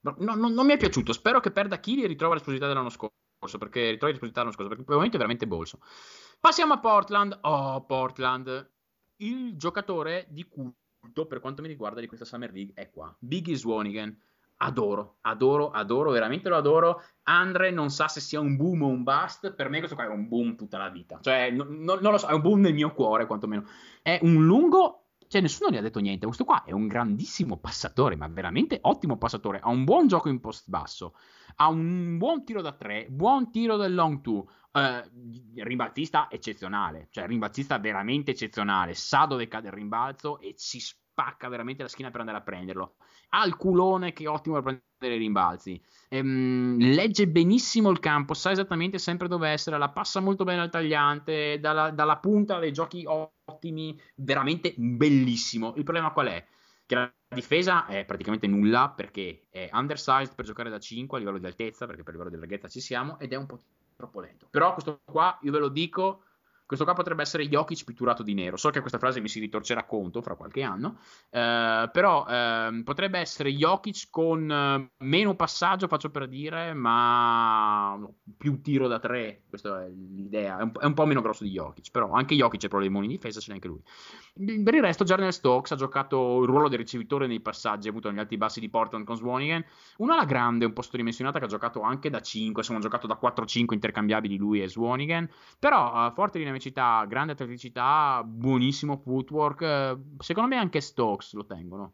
[0.01, 3.57] No, no, non mi è piaciuto, spero che perda chili e ritrova l'esplosività dell'anno scorso,
[3.57, 5.79] perché ritrova l'esplosività dell'anno scorso, perché per il momento è veramente bolso.
[6.39, 7.39] Passiamo a Portland.
[7.41, 8.71] Oh, Portland.
[9.17, 13.55] Il giocatore di culto per quanto mi riguarda di questa Summer League è qua, Biggie
[13.55, 14.15] Swanigan
[14.57, 17.01] adoro, adoro, adoro, veramente lo adoro.
[17.23, 20.09] Andre non sa se sia un boom o un bust, per me questo qua è
[20.09, 22.73] un boom tutta la vita, cioè no, no, non lo so, è un boom nel
[22.73, 23.65] mio cuore quantomeno.
[24.01, 28.15] È un lungo, cioè nessuno gli ha detto niente, questo qua è un grandissimo passatore,
[28.15, 31.15] ma veramente ottimo passatore, ha un buon gioco in post basso,
[31.55, 35.09] ha un buon tiro da tre, buon tiro del long two, Uh,
[35.55, 40.81] rimbalzista eccezionale, cioè rimbalzista veramente eccezionale, sa dove cade il rimbalzo e si
[41.15, 42.95] spacca veramente la schiena per andare a prenderlo
[43.29, 48.33] ha il culone che è ottimo per prendere i rimbalzi, ehm, legge benissimo il campo,
[48.33, 52.71] sa esattamente sempre dove essere, la passa molto bene al tagliante, dalla, dalla punta dei
[52.71, 55.73] giochi ottimi, veramente bellissimo.
[55.75, 56.45] Il problema qual è?
[56.85, 61.39] Che la difesa è praticamente nulla perché è undersized per giocare da 5 a livello
[61.39, 63.61] di altezza, perché per livello di larghezza ci siamo, ed è un po'
[63.95, 64.47] troppo lento.
[64.49, 66.23] Però questo qua, io ve lo dico,
[66.65, 68.57] questo qua potrebbe essere Jokic pitturato di nero.
[68.57, 70.97] So che questa frase mi si ritorcerà conto fra qualche anno,
[71.29, 77.99] eh, però eh, potrebbe essere Jokic con eh, meno passaggio, faccio per dire, ma
[78.37, 79.43] più tiro da tre.
[79.47, 80.57] Questa è l'idea.
[80.57, 83.07] È un, è un po' meno grosso di Jokic, però anche Jokic ha problemi in
[83.07, 83.81] difesa, ce n'è anche lui.
[84.37, 88.09] Per il resto, Jarnell Stokes ha giocato il ruolo del ricevitore nei passaggi, ha avuto
[88.09, 89.63] negli alti bassi di Portland con Swanigan.
[89.99, 93.07] Una alla grande, un po' sottodimensionata, che ha giocato anche da 5, insomma, ha giocato
[93.07, 95.29] da 4-5 intercambiabili lui e Swanigan.
[95.57, 99.61] Però, uh, forte dinamicità, grande atleticità, buonissimo footwork.
[99.61, 101.93] Uh, secondo me anche Stokes lo tengono.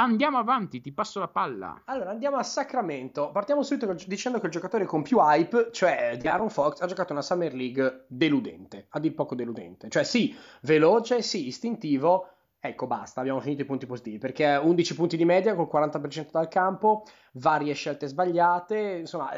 [0.00, 1.82] Andiamo avanti, ti passo la palla.
[1.84, 3.30] Allora, andiamo a Sacramento.
[3.32, 7.12] Partiamo subito dicendo che il giocatore con più hype, cioè di Aaron Fox, ha giocato
[7.12, 9.90] una Summer League deludente, a dir poco deludente.
[9.90, 12.28] Cioè sì, veloce, sì, istintivo,
[12.62, 16.48] Ecco, basta, abbiamo finito i punti positivi, perché 11 punti di media col 40% dal
[16.48, 19.30] campo, varie scelte sbagliate, insomma,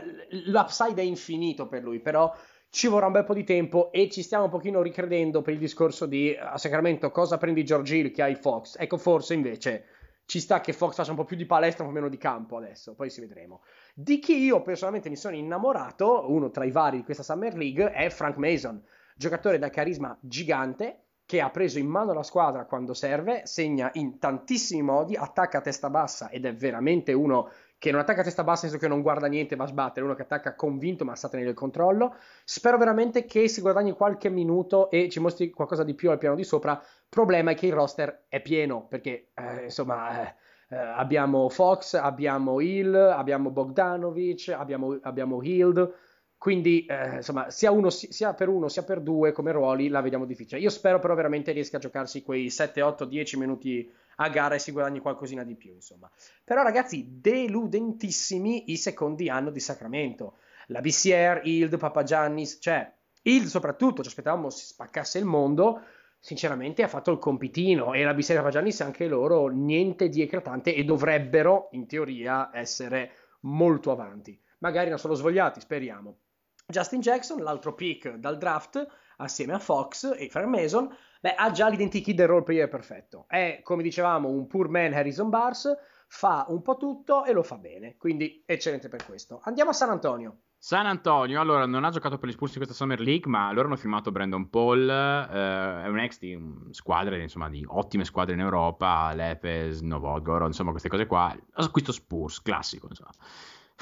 [0.47, 2.35] l'upside è infinito per lui, però
[2.69, 5.61] ci vorrà un bel po' di tempo e ci stiamo un pochino ricredendo per il
[5.61, 8.75] discorso di a Sacramento cosa prendi George Hill che hai Fox.
[8.77, 9.85] Ecco, forse invece
[10.33, 12.57] ci sta che Fox faccia un po' più di palestra, un po' meno di campo
[12.57, 13.61] adesso, poi si vedremo.
[13.93, 17.93] Di chi io personalmente mi sono innamorato, uno tra i vari di questa Summer League,
[17.93, 18.83] è Frank Mason,
[19.15, 24.19] giocatore da carisma gigante, che ha preso in mano la squadra quando serve, segna in
[24.19, 27.51] tantissimi modi, attacca a testa bassa ed è veramente uno
[27.83, 30.05] che non attacca a testa bassa, nel senso che non guarda niente, va a sbattere,
[30.05, 32.15] uno che attacca convinto ma sa tenere il controllo.
[32.45, 36.37] Spero veramente che si guadagni qualche minuto e ci mostri qualcosa di più al piano
[36.37, 36.81] di sopra.
[37.09, 40.35] Problema è che il roster è pieno, perché eh, insomma eh,
[40.69, 45.93] eh, abbiamo Fox, abbiamo Hill, abbiamo Bogdanovic, abbiamo, abbiamo Hild.
[46.39, 50.25] Quindi, eh, insomma, sia, uno, sia, per uno sia per due come ruoli la vediamo
[50.25, 50.61] difficile.
[50.61, 53.93] Io spero però veramente riesca a giocarsi quei 7, 8, 10 minuti
[54.23, 56.11] a gara e si guadagni qualcosina di più, insomma.
[56.45, 60.39] Però ragazzi, deludentissimi i secondi anni di Sacramento.
[60.67, 62.91] La BCR, Hild, Papagiannis, cioè
[63.23, 65.83] Hild soprattutto, ci aspettavamo si spaccasse il mondo,
[66.19, 70.75] sinceramente ha fatto il compitino e la BCR e Papagiannis anche loro niente di eclatante
[70.75, 74.41] e dovrebbero in teoria essere molto avanti.
[74.59, 76.19] Magari non sono svogliati, speriamo.
[76.67, 80.89] Justin Jackson, l'altro pick dal draft, assieme a Fox e Frank Mason,
[81.23, 83.27] beh, ha già l'identikit del role player perfetto.
[83.29, 85.73] È, come dicevamo, un poor man Harrison Bars,
[86.09, 89.41] fa un po' tutto e lo fa bene, quindi eccellente per questo.
[89.45, 90.39] Andiamo a San Antonio.
[90.59, 93.69] San Antonio, allora, non ha giocato per gli Spurs in questa Summer League, ma loro
[93.69, 96.39] hanno firmato Brandon Paul, eh, è un ex di
[96.71, 101.37] squadre, insomma, di ottime squadre in Europa, Lepes, Novogorod, insomma, queste cose qua.
[101.53, 103.11] Acquisto Spurs, classico, insomma.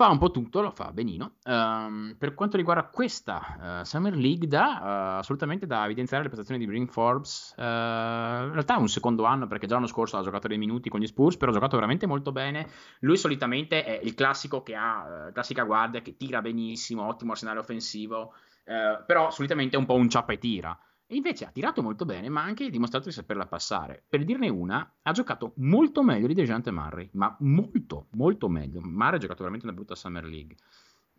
[0.00, 1.32] Fa un po' tutto, lo fa benino.
[1.44, 6.58] Um, per quanto riguarda questa uh, Summer League, da, uh, assolutamente da evidenziare le prestazioni
[6.58, 7.52] di Bring Forbes.
[7.54, 10.88] Uh, in realtà è un secondo anno perché già l'anno scorso ha giocato dei minuti
[10.88, 12.66] con gli Spurs, però ha giocato veramente molto bene.
[13.00, 18.32] Lui solitamente è il classico che ha, classica guardia, che tira benissimo, ottimo arsenale offensivo,
[18.64, 20.78] però solitamente è un po' un ciappa e tira.
[21.12, 24.04] E invece ha tirato molto bene, ma ha anche dimostrato di saperla passare.
[24.08, 28.80] Per dirne una, ha giocato molto meglio di Dejante Murray, ma molto, molto meglio.
[28.80, 30.54] Murray ha giocato veramente una brutta Summer League.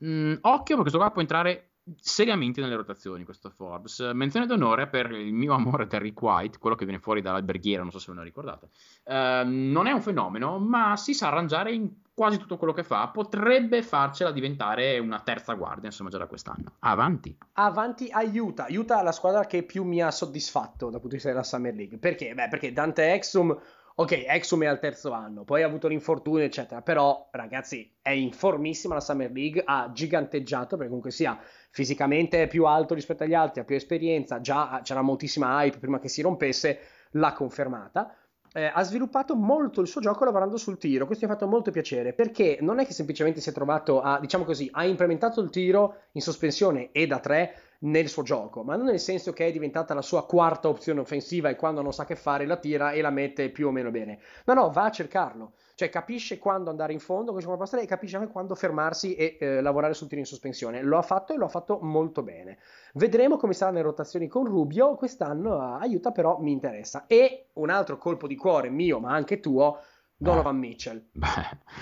[0.05, 3.99] Mm, occhio, perché questo qua può entrare seriamente nelle rotazioni questo Forbes.
[4.13, 7.99] Menzione d'onore per il mio amore Terry White, quello che viene fuori dall'alberghiera, non so
[7.99, 8.69] se ve lo ricordate.
[9.03, 13.09] Uh, non è un fenomeno, ma si sa arrangiare in quasi tutto quello che fa.
[13.09, 16.75] Potrebbe farcela diventare una terza guardia, insomma, già da quest'anno.
[16.79, 17.37] Avanti.
[17.53, 18.65] Avanti aiuta.
[18.65, 21.97] Aiuta la squadra che più mi ha soddisfatto dal punto di vista della Summer League.
[21.97, 22.33] Perché?
[22.33, 23.57] Beh, perché Dante Exum
[23.93, 26.81] Ok, Exum è al terzo anno, poi ha avuto l'infortunio, eccetera.
[26.81, 31.37] Però, ragazzi, è in formissima la Summer League, ha giganteggiato, perché comunque sia
[31.69, 35.99] fisicamente è più alto rispetto agli altri, ha più esperienza, già c'era moltissima hype prima
[35.99, 36.79] che si rompesse,
[37.11, 38.15] l'ha confermata.
[38.53, 41.05] Eh, ha sviluppato molto il suo gioco lavorando sul tiro.
[41.05, 44.19] Questo mi ha fatto molto piacere perché non è che semplicemente si è trovato a,
[44.19, 48.75] diciamo così, ha implementato il tiro in sospensione e da tre nel suo gioco, ma
[48.75, 52.05] non nel senso che è diventata la sua quarta opzione offensiva e quando non sa
[52.05, 54.19] che fare la tira e la mette più o meno bene.
[54.45, 55.53] No, no, va a cercarlo.
[55.81, 60.07] Cioè capisce quando andare in fondo, e capisce anche quando fermarsi e eh, lavorare sul
[60.07, 60.83] tiro in sospensione.
[60.83, 62.59] Lo ha fatto e lo ha fatto molto bene.
[62.93, 64.93] Vedremo come saranno le rotazioni con Rubio.
[64.93, 67.05] Quest'anno aiuta, però mi interessa.
[67.07, 69.79] E un altro colpo di cuore mio, ma anche tuo,
[70.15, 71.03] Donovan Mitchell.
[71.13, 71.27] Beh,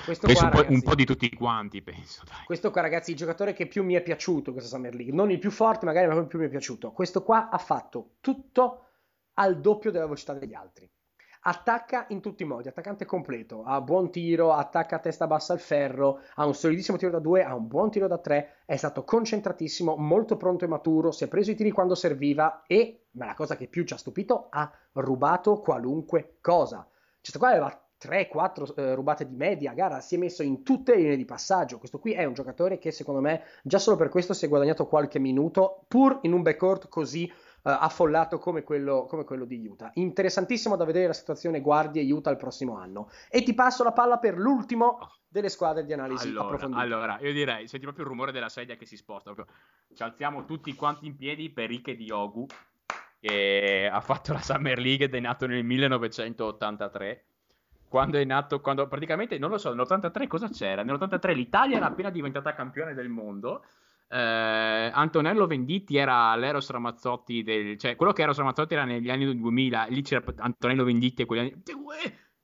[0.06, 2.24] questo qua, un, po', ragazzi, un, po', di tutti quanti, penso.
[2.26, 2.46] Dai.
[2.46, 5.14] Questo qua, ragazzi, il giocatore che più mi è piaciuto questa Summer League.
[5.14, 6.94] Non il più forte, magari, ma il più mi è piaciuto.
[6.94, 8.86] Questo qua ha fatto tutto
[9.34, 10.90] al doppio della velocità degli altri.
[11.50, 15.60] Attacca in tutti i modi, attaccante completo, ha buon tiro, attacca a testa bassa al
[15.60, 19.04] ferro, ha un solidissimo tiro da due, ha un buon tiro da tre, è stato
[19.04, 23.34] concentratissimo, molto pronto e maturo, si è preso i tiri quando serviva e, ma la
[23.34, 26.88] cosa che più ci ha stupito, ha rubato qualunque cosa.
[27.20, 30.94] Questo qua aveva 3-4 eh, rubate di media a gara, si è messo in tutte
[30.94, 31.80] le linee di passaggio.
[31.80, 34.86] Questo qui è un giocatore che secondo me già solo per questo si è guadagnato
[34.86, 37.28] qualche minuto, pur in un backcourt così
[37.64, 39.92] affollato come quello, come quello, di Utah.
[39.96, 43.10] Interessantissimo da vedere la situazione guardie Utah il prossimo anno.
[43.30, 46.82] E ti passo la palla per l'ultimo delle squadre di analisi allora, approfondita.
[46.82, 49.56] Allora, io direi, senti proprio il rumore della sedia che si sposta, proprio.
[49.94, 52.46] ci alziamo tutti quanti in piedi per Rike Diogu,
[53.20, 57.24] che ha fatto la Summer League ed è nato nel 1983
[57.90, 60.84] quando è nato, quando praticamente, non lo so, nell'83 cosa c'era?
[60.84, 63.66] Nell'83 l'Italia era appena diventata campione del mondo.
[64.12, 69.38] Eh, Antonello Venditti era l'Eros Ramazzotti del, cioè quello che Eros Ramazzotti era negli anni
[69.38, 71.62] 2000 lì c'era Antonello Venditti e quegli anni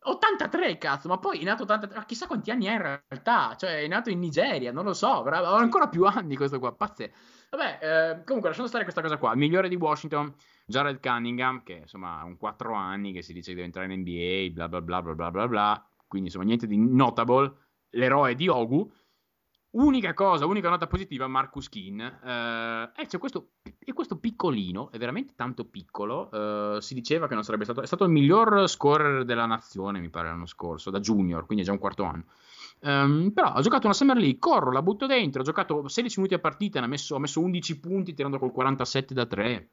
[0.08, 3.82] 83 cazzo ma poi è nato 83 ma chissà quanti anni ha in realtà cioè
[3.82, 7.14] è nato in Nigeria non lo so bravo, ha ancora più anni questo qua pazzesco
[7.50, 10.32] vabbè eh, comunque lasciamo stare questa cosa qua il migliore di Washington
[10.68, 14.00] Jared Cunningham, che insomma ha un 4 anni, che si dice che deve entrare in
[14.00, 17.54] NBA, bla bla bla bla bla bla bla, quindi insomma niente di notable,
[17.92, 18.92] l'eroe di Ogu.
[19.76, 22.00] Unica cosa, unica nota positiva, Marcus Kin.
[22.00, 26.32] Eh, eh, c'è questo, è questo piccolino, è veramente tanto piccolo.
[26.32, 27.82] Eh, si diceva che non sarebbe stato.
[27.82, 31.68] È stato il miglior scorer della nazione, mi pare, l'anno scorso, da junior, quindi è
[31.68, 32.24] già un quarto anno.
[32.80, 36.36] Um, però ha giocato una Summer League, corro, la butto dentro, ha giocato 16 minuti
[36.36, 39.70] a partita, ha messo, ha messo 11 punti tirando col 47 da 3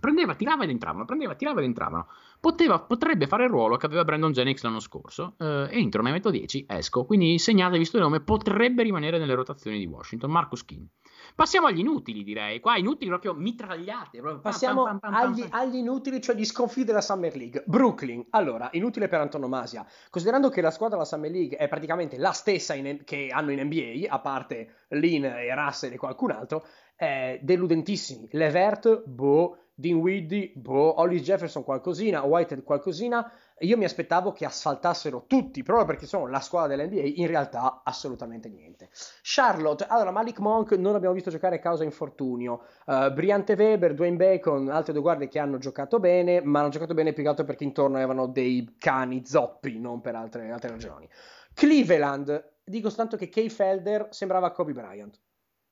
[0.00, 2.08] prendeva, tirava ed entravano, prendeva, tirava ed entravano.
[2.40, 5.34] Poteva, potrebbe fare il ruolo che aveva Brandon Jennings l'anno scorso.
[5.38, 7.04] Eh, entro, ne metto 10, esco.
[7.04, 10.30] Quindi segnate, visto il nome, potrebbe rimanere nelle rotazioni di Washington.
[10.30, 10.86] Marcus King.
[11.34, 12.60] Passiamo agli inutili, direi.
[12.60, 14.18] Qua inutili proprio mitragliate.
[14.18, 17.62] Proprio Passiamo pam, pam, pam, agli, agli, inutili, cioè gli sconfitti della Summer League.
[17.66, 19.86] Brooklyn, allora, inutile per antonomasia.
[20.10, 23.60] Considerando che la squadra della Summer League è praticamente la stessa in, che hanno in
[23.60, 28.28] NBA, a parte Lin e Russell e qualcun altro, è deludentissimi.
[28.32, 33.30] Levert, boh, Dinwiddie, boh, Hollis Jefferson qualcosina, Whitehead qualcosina.
[33.58, 38.48] Io mi aspettavo che asfaltassero tutti, proprio perché sono la squadra dell'NBA, in realtà assolutamente
[38.48, 38.88] niente.
[39.22, 42.62] Charlotte, allora Malik Monk non l'abbiamo visto giocare a causa infortunio.
[42.86, 46.94] Uh, Briante Weber, Dwayne Bacon, altre due guardie che hanno giocato bene, ma hanno giocato
[46.94, 51.08] bene più che altro perché intorno avevano dei cani zoppi, non per altre, altre ragioni.
[51.52, 55.18] Cleveland, dico soltanto che Kay Felder sembrava Kobe Bryant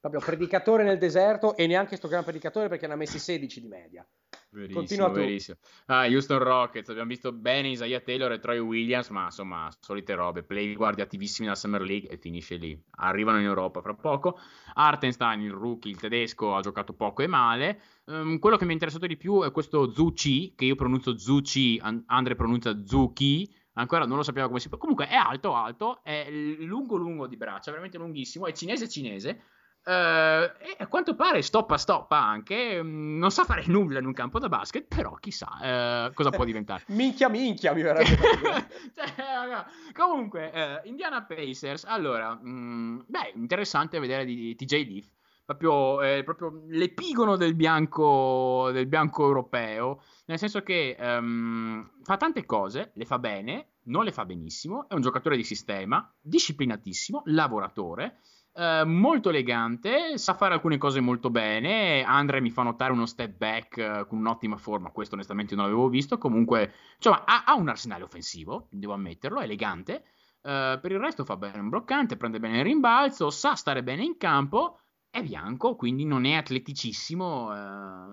[0.00, 3.68] proprio predicatore nel deserto e neanche sto gran predicatore perché ne ha messi 16 di
[3.68, 4.06] media.
[4.52, 5.58] Verissimo, verissimo.
[5.86, 10.42] Ah, Houston Rockets, abbiamo visto bene Isaiah Taylor e Troy Williams, ma insomma, solite robe,
[10.42, 12.76] play guardi attivissimi nella Summer League e finisce lì.
[12.96, 14.40] Arrivano in Europa fra poco.
[14.74, 17.80] Artenstein, il rookie, il tedesco, ha giocato poco e male.
[18.06, 21.80] Um, quello che mi è interessato di più è questo Zucchi, che io pronuncio Zucchi,
[22.06, 24.78] Andre pronuncia Zucchi, ancora non lo sappiamo come si può.
[24.78, 29.42] Comunque è alto, alto, è lungo, lungo di braccia, veramente lunghissimo, è cinese, cinese
[29.82, 34.38] e a quanto pare stoppa stoppa anche, mm, non sa fare nulla in un campo
[34.38, 36.84] da basket, però chissà uh, cosa può diventare.
[36.94, 38.16] minchia minchia mi verrebbe
[38.94, 39.64] cioè,
[39.94, 45.06] Comunque, uh, Indiana Pacers, allora, mh, mm, beh, interessante vedere di, di TJ Leaf,
[45.44, 52.46] proprio, eh, proprio l'epigono del bianco, del bianco europeo, nel senso che um, fa tante
[52.46, 58.20] cose, le fa bene, non le fa benissimo, è un giocatore di sistema, disciplinatissimo, lavoratore,
[58.52, 62.02] Uh, molto elegante, sa fare alcune cose molto bene.
[62.02, 64.90] Andre mi fa notare uno step back uh, con un'ottima forma.
[64.90, 66.18] Questo, onestamente, non l'avevo visto.
[66.18, 70.04] Comunque, insomma, ha, ha un arsenale offensivo, devo ammetterlo, elegante.
[70.42, 74.02] Uh, per il resto, fa bene un bloccante, prende bene il rimbalzo, sa stare bene
[74.02, 74.80] in campo.
[75.08, 77.48] È bianco, quindi non è atleticissimo,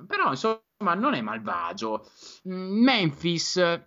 [0.08, 2.10] però insomma, non è malvagio.
[2.50, 3.82] Mm, Memphis,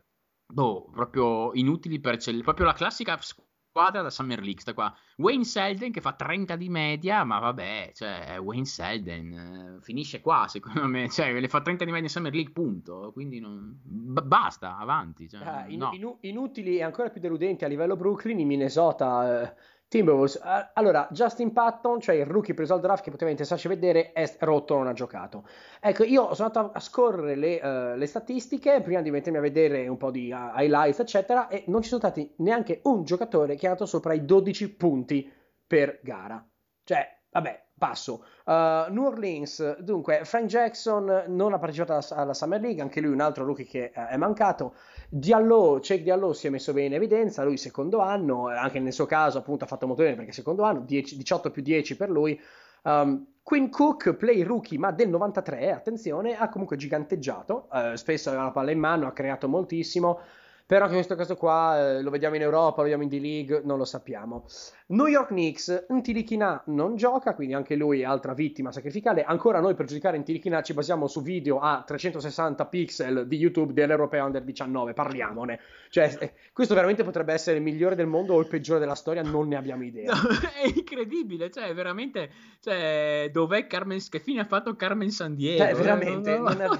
[0.46, 4.92] boh, proprio inutili per eccellenza, proprio la classica squadra da Summer League, sta qua.
[5.16, 10.46] Wayne Selden che fa 30 di media, ma vabbè, cioè, Wayne Selden eh, finisce qua,
[10.48, 13.78] secondo me, cioè, le fa 30 di media in Summer League, punto, quindi non...
[13.82, 15.28] B- basta, avanti.
[15.28, 15.90] Cioè, ah, in- no.
[15.92, 19.42] in- inutili e ancora più deludenti a livello Brooklyn, in Minnesota...
[19.42, 20.40] Eh Timberwolves,
[20.74, 24.76] allora Justin Patton, cioè il rookie preso al draft che poteva interessarci vedere, è rotto,
[24.76, 25.44] non ha giocato.
[25.80, 29.88] Ecco, io sono andato a scorrere le, uh, le statistiche prima di mettermi a vedere
[29.88, 33.66] un po' di uh, highlights, eccetera, e non ci sono stati neanche un giocatore che
[33.66, 35.28] è andato sopra i 12 punti
[35.66, 36.48] per gara.
[36.84, 38.24] Cioè, vabbè, passo.
[38.44, 43.12] Uh, New Orleans, dunque, Frank Jackson non ha partecipato alla, alla, Summer League, anche lui
[43.12, 44.74] un altro rookie che uh, è mancato.
[45.08, 49.06] Diallo, Cech Diallo si è messo bene in evidenza, lui secondo anno, anche nel suo
[49.06, 52.38] caso appunto ha fatto molto bene perché secondo anno, 10, 18 più 10 per lui.
[52.82, 58.44] Um, Quinn Cook, play rookie ma del 93, attenzione, ha comunque giganteggiato, uh, spesso aveva
[58.44, 60.20] la palla in mano, ha creato moltissimo.
[60.70, 63.76] Però in questo caso qua eh, lo vediamo in Europa, lo vediamo in D-League, non
[63.76, 64.44] lo sappiamo.
[64.90, 69.24] New York Knicks, Ntilichina non gioca, quindi anche lui è altra vittima sacrificale.
[69.24, 74.24] Ancora noi per giudicare Ntilichina ci basiamo su video a 360 pixel di YouTube dell'Europeo
[74.24, 75.58] Under 19, parliamone.
[75.88, 79.22] Cioè, eh, questo veramente potrebbe essere il migliore del mondo o il peggiore della storia,
[79.22, 80.12] non ne abbiamo idea.
[80.12, 80.20] No,
[80.54, 82.30] è incredibile, cioè veramente,
[82.60, 85.64] cioè, dov'è Carmen, che fine ha fatto Carmen San Diego?
[85.64, 86.78] Eh, veramente, non, non,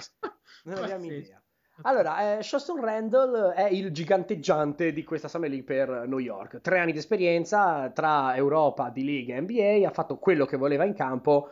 [0.62, 1.39] non abbiamo idea.
[1.83, 6.61] Allora, eh, Shoston Randall è il giganteggiante di questa Summer League per New York.
[6.61, 10.85] Tre anni di esperienza tra Europa, di League e NBA, ha fatto quello che voleva
[10.85, 11.51] in campo.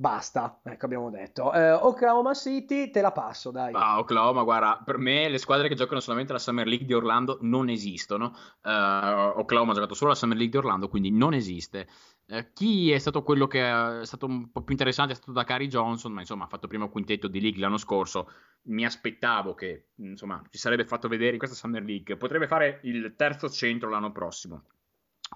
[0.00, 1.52] Basta, ecco abbiamo detto.
[1.52, 3.72] Eh, Oklahoma City, te la passo, dai.
[3.74, 7.38] Ah, Oklahoma, guarda, per me le squadre che giocano solamente la Summer League di Orlando
[7.40, 8.32] non esistono.
[8.62, 11.88] Uh, Oklahoma ha giocato solo la Summer League di Orlando, quindi non esiste.
[12.30, 13.60] Eh, chi è stato quello che
[14.00, 16.66] è stato un po' più interessante è stato da Cary Johnson, ma insomma ha fatto
[16.68, 18.30] prima quintetto di League l'anno scorso.
[18.64, 22.18] Mi aspettavo che insomma ci sarebbe fatto vedere in questa Summer League.
[22.18, 24.64] Potrebbe fare il terzo centro l'anno prossimo,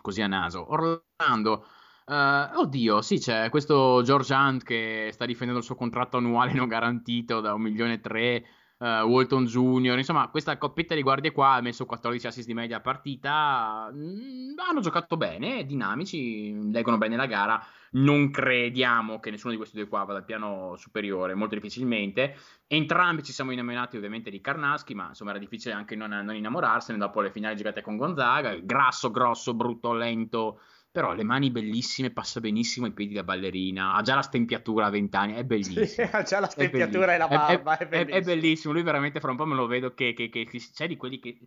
[0.02, 0.70] così a naso.
[0.70, 1.66] Orlando,
[2.04, 6.68] uh, oddio, sì, c'è questo George Hunt che sta difendendo il suo contratto annuale non
[6.68, 8.44] garantito da un milione e tre
[8.82, 12.80] uh, Walton Junior, insomma questa coppetta di guardie qua ha messo 14 assist di media
[12.80, 19.58] partita, mm, hanno giocato bene, dinamici, leggono bene la gara, non crediamo che nessuno di
[19.58, 24.40] questi due qua vada al piano superiore, molto difficilmente, entrambi ci siamo innamorati ovviamente di
[24.40, 26.98] Karnaschi, ma insomma era difficile anche non, non innamorarsene.
[26.98, 30.60] Dopo le finali giocate con Gonzaga, grasso, grosso, brutto, lento,
[30.92, 34.90] Però le mani bellissime, passa benissimo i piedi da ballerina, ha già la stempiatura a
[34.90, 36.06] 20 anni, è bellissimo.
[36.12, 38.16] Ha già la stempiatura e la barba, è, è, è, bellissimo.
[38.16, 38.72] è, bellissimo.
[38.74, 41.18] Lui veramente fra un po' me lo vedo che, che, che, che c'è di quelli
[41.18, 41.38] che,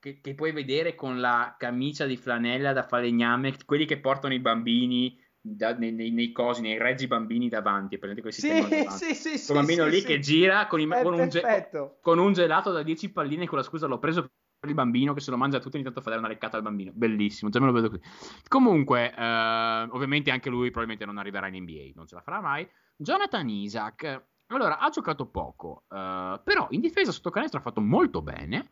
[0.00, 5.20] che, puoi vedere con la camicia di flanella da falegname, quelli che portano i bambini
[5.38, 7.98] da, nei, nei, nei, cosi, nei reggi bambini davanti.
[7.98, 10.06] Prendete questi sì, sì, sì, sì, bambino sì, lì sì.
[10.06, 11.68] che gira con, i, con, un ge-
[12.00, 14.30] con, un gelato da 10 palline con la scusa l'ho preso
[14.68, 16.92] il bambino che se lo mangia tutto ogni tanto fa dare una leccata al bambino.
[16.94, 18.00] Bellissimo, già me lo vedo qui.
[18.48, 22.68] Comunque, eh, ovviamente anche lui probabilmente non arriverà in NBA, non ce la farà mai.
[22.96, 28.22] Jonathan Isaac, allora, ha giocato poco, eh, però in difesa sotto canestro ha fatto molto
[28.22, 28.70] bene.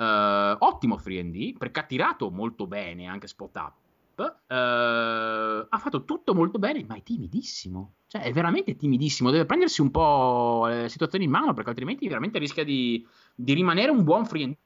[0.00, 3.74] Uh, ottimo free and perché ha tirato molto bene anche spot up
[4.28, 7.94] uh, ha fatto tutto molto bene, ma è timidissimo.
[8.06, 9.30] Cioè, è veramente timidissimo.
[9.30, 13.90] Deve prendersi un po' le situazioni in mano, perché altrimenti veramente rischia di, di rimanere
[13.90, 14.56] un buon free and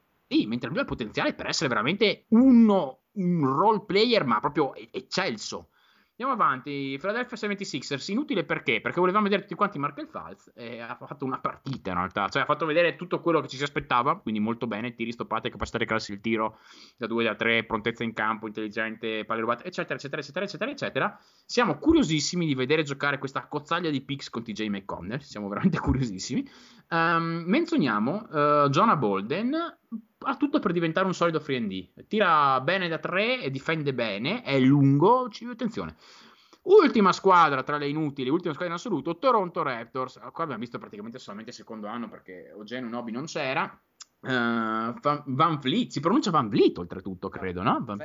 [0.46, 5.68] mentre lui ha il potenziale per essere veramente uno, un role player, ma proprio eccelso.
[6.16, 8.80] Andiamo avanti, Philadelphia 76ers, inutile perché?
[8.80, 12.42] Perché volevamo vedere tutti quanti Markel Falz e ha fatto una partita in realtà, cioè
[12.42, 15.78] ha fatto vedere tutto quello che ci si aspettava, quindi molto bene, tiri stoppate, capacità
[15.78, 16.60] di crearsi il tiro
[16.96, 21.18] da 2 da 3, prontezza in campo, intelligente, palle rubate, eccetera, eccetera, eccetera, eccetera, eccetera.
[21.44, 26.48] Siamo curiosissimi di vedere giocare questa cozzaglia di picks con TJ McConnell, siamo veramente curiosissimi.
[26.90, 29.78] Um, menzioniamo uh, Jonah Bolden,
[30.24, 32.06] ha tutto per diventare un solido free D.
[32.08, 35.44] Tira bene da tre e difende bene, è lungo, ci...
[35.44, 35.96] attenzione.
[36.62, 40.18] Ultima squadra tra le inutili, ultima squadra in assoluto, Toronto Raptors.
[40.32, 43.78] Qua abbiamo visto praticamente solamente il secondo anno perché Ogenu Nobi non c'era.
[44.20, 44.94] Uh,
[45.26, 47.82] Van Fleet, si pronuncia Van Vliet oltretutto, credo, no?
[47.84, 47.98] Van,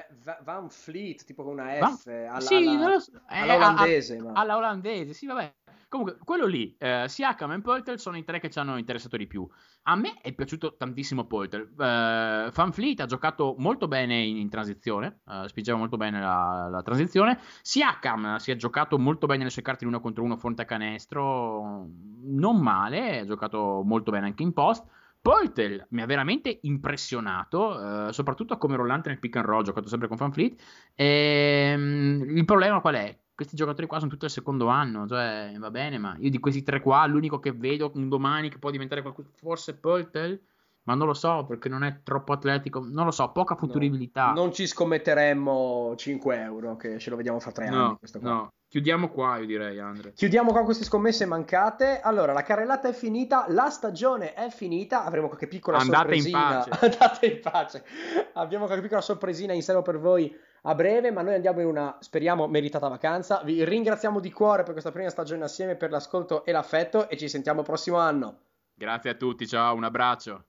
[0.44, 2.28] Van Fleet, tipo con una F, Van...
[2.28, 3.12] alla, sì, alla, so.
[3.28, 4.18] alla olandese.
[4.18, 5.54] A, a, alla olandese, sì, vabbè.
[5.90, 9.26] Comunque, quello lì, eh, Siakam e Polter sono i tre che ci hanno interessato di
[9.26, 9.48] più.
[9.84, 11.62] A me è piaciuto tantissimo Polter.
[11.62, 16.68] Uh, Van Fleet ha giocato molto bene in, in transizione, uh, spingeva molto bene la,
[16.70, 17.40] la, transizione.
[17.64, 20.66] Siakam si è giocato molto bene le sue carte in uno contro uno fronte a
[20.66, 21.88] canestro,
[22.22, 24.86] non male, ha giocato molto bene anche in post.
[25.22, 30.08] Poltel mi ha veramente impressionato, eh, soprattutto come rollante nel pick and roll, giocato sempre
[30.08, 30.62] con Van Fleet.
[30.94, 33.20] E, um, il problema qual è?
[33.40, 36.62] Questi giocatori qua sono tutti al secondo anno, cioè va bene, ma io di questi
[36.62, 40.38] tre qua, l'unico che vedo un domani che può diventare qualcosa, forse Poltel,
[40.84, 44.34] ma non lo so perché non è troppo atletico, non lo so, poca futuribilità.
[44.34, 47.98] No, non ci scommetteremmo 5 euro, che ce lo vediamo fra tre no, anni.
[48.20, 50.12] No, chiudiamo qua io direi Andre.
[50.12, 52.02] Chiudiamo qua queste scommesse mancate.
[52.02, 56.40] Allora, la carrellata è finita, la stagione è finita, avremo qualche piccola Andate sorpresina.
[56.40, 56.70] In pace.
[56.86, 57.86] Andate in pace.
[58.34, 61.98] Abbiamo qualche piccola sorpresina in serbo per voi a breve, ma noi andiamo in una,
[62.00, 63.42] speriamo, meritata vacanza.
[63.44, 67.28] Vi ringraziamo di cuore per questa prima stagione assieme, per l'ascolto e l'affetto e ci
[67.28, 68.38] sentiamo prossimo anno.
[68.76, 70.49] Grazie a tutti, ciao, un abbraccio.